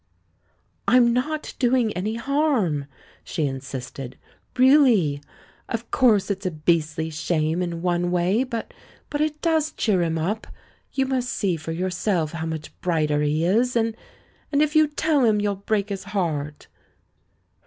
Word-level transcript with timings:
"I'm 0.87 1.13
not 1.13 1.53
doing 1.59 1.93
any 1.93 2.15
harm," 2.15 2.85
she 3.23 3.45
insisted, 3.45 4.17
"real 4.57 4.81
ly! 4.81 5.21
Of 5.69 5.91
course 5.91 6.31
it's 6.31 6.47
a 6.47 6.49
beastly 6.49 7.11
shame 7.11 7.61
in 7.61 7.83
one 7.83 8.09
way, 8.09 8.43
but— 8.43 8.73
but 9.11 9.21
it 9.21 9.43
does 9.43 9.73
cheer 9.73 10.01
him 10.01 10.17
up. 10.17 10.47
You 10.91 11.05
must 11.05 11.29
see 11.29 11.55
for 11.55 11.71
yourself 11.71 12.31
how 12.31 12.47
much 12.47 12.75
brighter 12.81 13.21
he 13.21 13.45
is. 13.45 13.75
And— 13.75 13.95
and 14.51 14.63
if 14.63 14.75
you 14.75 14.87
tell 14.87 15.23
him, 15.23 15.39
you'll 15.39 15.53
break 15.57 15.89
his 15.89 16.05
heart." 16.05 16.65